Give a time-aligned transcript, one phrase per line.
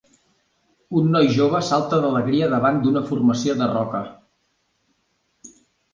[1.01, 4.03] Un noi jove salta d'alegria davant d'una formació de roca